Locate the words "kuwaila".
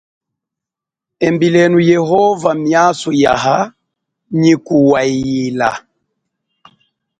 4.65-5.71